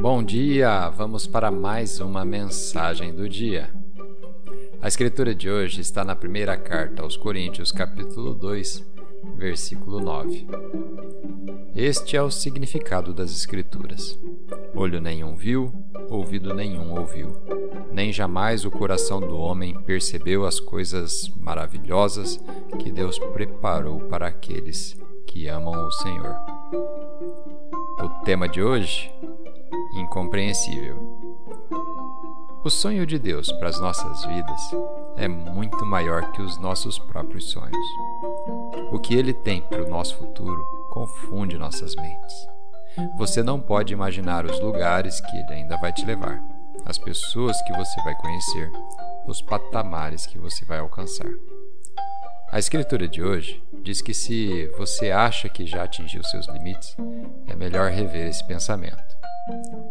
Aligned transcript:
Bom 0.00 0.22
dia! 0.22 0.88
Vamos 0.88 1.26
para 1.26 1.50
mais 1.50 2.00
uma 2.00 2.24
mensagem 2.24 3.14
do 3.14 3.28
dia. 3.28 3.68
A 4.80 4.88
escritura 4.88 5.34
de 5.34 5.50
hoje 5.50 5.82
está 5.82 6.02
na 6.02 6.16
primeira 6.16 6.56
carta 6.56 7.02
aos 7.02 7.18
Coríntios, 7.18 7.70
capítulo 7.70 8.32
2, 8.32 8.82
versículo 9.36 10.00
9. 10.00 10.46
Este 11.76 12.16
é 12.16 12.22
o 12.22 12.30
significado 12.30 13.12
das 13.12 13.30
escrituras. 13.30 14.18
Olho 14.74 15.02
nenhum 15.02 15.36
viu, 15.36 15.70
ouvido 16.08 16.54
nenhum 16.54 16.98
ouviu, 16.98 17.36
nem 17.92 18.10
jamais 18.10 18.64
o 18.64 18.70
coração 18.70 19.20
do 19.20 19.36
homem 19.36 19.78
percebeu 19.82 20.46
as 20.46 20.58
coisas 20.58 21.30
maravilhosas 21.36 22.42
que 22.78 22.90
Deus 22.90 23.18
preparou 23.18 24.00
para 24.08 24.28
aqueles 24.28 24.98
que 25.26 25.46
amam 25.46 25.86
o 25.86 25.92
Senhor. 25.92 26.36
O 28.02 28.08
tema 28.24 28.48
de 28.48 28.62
hoje 28.62 29.12
incompreensível. 30.00 30.98
O 32.62 32.68
sonho 32.68 33.06
de 33.06 33.18
Deus 33.18 33.50
para 33.52 33.68
as 33.68 33.80
nossas 33.80 34.24
vidas 34.24 34.60
é 35.16 35.26
muito 35.26 35.84
maior 35.86 36.30
que 36.32 36.42
os 36.42 36.58
nossos 36.58 36.98
próprios 36.98 37.50
sonhos. 37.50 37.86
O 38.92 38.98
que 38.98 39.14
ele 39.14 39.32
tem 39.32 39.62
para 39.62 39.82
o 39.82 39.88
nosso 39.88 40.16
futuro 40.16 40.62
confunde 40.90 41.56
nossas 41.56 41.94
mentes. 41.94 42.48
Você 43.16 43.42
não 43.42 43.60
pode 43.60 43.92
imaginar 43.92 44.44
os 44.44 44.60
lugares 44.60 45.20
que 45.20 45.36
ele 45.36 45.54
ainda 45.54 45.76
vai 45.78 45.92
te 45.92 46.04
levar, 46.04 46.42
as 46.84 46.98
pessoas 46.98 47.60
que 47.62 47.72
você 47.72 48.02
vai 48.02 48.14
conhecer, 48.16 48.70
os 49.26 49.40
patamares 49.40 50.26
que 50.26 50.38
você 50.38 50.64
vai 50.64 50.80
alcançar. 50.80 51.30
A 52.52 52.58
escritura 52.58 53.06
de 53.06 53.22
hoje 53.22 53.62
diz 53.82 54.02
que 54.02 54.12
se 54.12 54.66
você 54.76 55.12
acha 55.12 55.48
que 55.48 55.64
já 55.64 55.84
atingiu 55.84 56.22
seus 56.24 56.48
limites, 56.48 56.96
é 57.46 57.54
melhor 57.54 57.90
rever 57.90 58.26
esse 58.26 58.44
pensamento. 58.44 59.09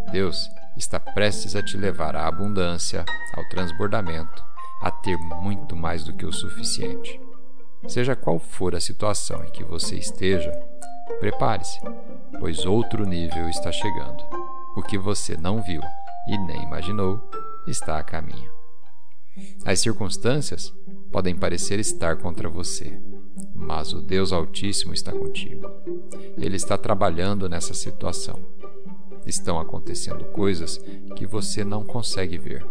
Deus 0.10 0.50
está 0.76 1.00
prestes 1.00 1.56
a 1.56 1.62
te 1.62 1.78
levar 1.78 2.16
à 2.16 2.28
abundância, 2.28 3.06
ao 3.36 3.48
transbordamento, 3.50 4.44
a 4.82 4.90
ter 4.90 5.18
muito 5.18 5.76
mais 5.76 6.04
do 6.04 6.14
que 6.14 6.26
o 6.26 6.32
suficiente. 6.32 7.20
Seja 7.88 8.16
qual 8.16 8.40
for 8.40 8.76
a 8.76 8.80
situação 8.80 9.44
em 9.44 9.52
que 9.52 9.64
você 9.64 9.96
esteja, 9.96 10.52
prepare-se, 11.20 11.80
pois 12.40 12.66
outro 12.66 13.06
nível 13.06 13.48
está 13.50 13.72
chegando. 13.72 14.24
O 14.76 14.82
que 14.82 14.98
você 14.98 15.38
não 15.38 15.62
viu 15.62 15.82
e 16.28 16.38
nem 16.38 16.64
imaginou 16.64 17.22
está 17.68 18.00
a 18.00 18.04
caminho. 18.04 18.52
As 19.64 19.80
circunstâncias 19.80 20.74
podem 21.12 21.36
parecer 21.36 21.80
estar 21.80 22.18
contra 22.18 22.50
você, 22.50 23.00
mas 23.54 23.94
o 23.94 24.02
Deus 24.02 24.34
Altíssimo 24.34 24.94
está 24.94 25.12
contigo. 25.12 25.70
Ele 26.38 26.56
está 26.56 26.78
trabalhando 26.78 27.48
nessa 27.48 27.74
situação 27.74 28.59
estão 29.30 29.60
acontecendo 29.60 30.26
coisas 30.26 30.78
que 31.16 31.26
você 31.26 31.64
não 31.64 31.84
consegue 31.84 32.38
ver. 32.38 32.66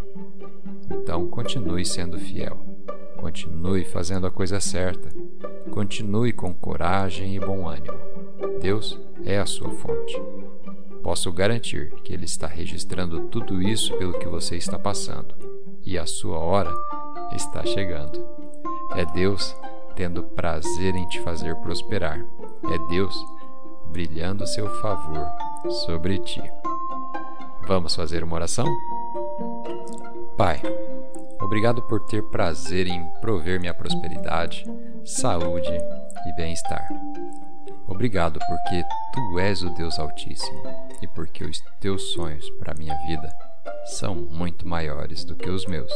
Então 0.90 1.26
continue 1.28 1.84
sendo 1.84 2.18
fiel. 2.18 2.58
Continue 3.16 3.84
fazendo 3.84 4.26
a 4.26 4.30
coisa 4.30 4.60
certa. 4.60 5.08
Continue 5.70 6.32
com 6.32 6.54
coragem 6.54 7.34
e 7.34 7.40
bom 7.40 7.68
ânimo. 7.68 7.98
Deus 8.60 8.98
é 9.24 9.38
a 9.38 9.46
sua 9.46 9.70
fonte. 9.70 10.20
Posso 11.02 11.32
garantir 11.32 11.92
que 12.04 12.12
Ele 12.12 12.24
está 12.24 12.46
registrando 12.46 13.22
tudo 13.28 13.62
isso 13.62 13.96
pelo 13.96 14.18
que 14.18 14.28
você 14.28 14.56
está 14.56 14.78
passando, 14.78 15.34
e 15.84 15.96
a 15.96 16.06
sua 16.06 16.38
hora 16.38 16.72
está 17.34 17.64
chegando. 17.64 18.24
É 18.94 19.04
Deus 19.04 19.56
tendo 19.96 20.22
prazer 20.22 20.94
em 20.94 21.08
te 21.08 21.20
fazer 21.20 21.54
prosperar. 21.56 22.24
É 22.72 22.88
Deus 22.88 23.16
brilhando 23.90 24.46
seu 24.46 24.68
favor 24.80 25.26
sobre 25.84 26.18
ti. 26.18 26.42
Vamos 27.66 27.94
fazer 27.94 28.24
uma 28.24 28.36
oração? 28.36 28.66
Pai, 30.36 30.60
obrigado 31.40 31.82
por 31.82 32.06
ter 32.06 32.22
prazer 32.24 32.86
em 32.86 33.04
prover 33.20 33.60
minha 33.60 33.74
prosperidade, 33.74 34.64
saúde 35.04 35.70
e 36.26 36.32
bem-estar. 36.36 36.88
Obrigado 37.86 38.38
porque 38.46 38.82
tu 39.12 39.38
és 39.38 39.62
o 39.62 39.70
Deus 39.70 39.98
Altíssimo 39.98 40.62
e 41.02 41.06
porque 41.08 41.44
os 41.44 41.58
teus 41.80 42.12
sonhos 42.12 42.48
para 42.58 42.74
minha 42.74 42.96
vida 43.06 43.28
são 43.86 44.14
muito 44.14 44.66
maiores 44.66 45.24
do 45.24 45.34
que 45.34 45.50
os 45.50 45.66
meus. 45.66 45.92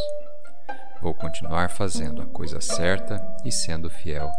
Vou 1.00 1.14
continuar 1.14 1.68
fazendo 1.70 2.22
a 2.22 2.26
coisa 2.26 2.60
certa 2.60 3.20
e 3.44 3.50
sendo 3.50 3.90
fiel. 3.90 4.30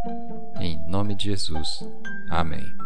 Em 0.60 0.78
nome 0.88 1.14
de 1.14 1.26
Jesus. 1.26 1.86
Amém. 2.30 2.83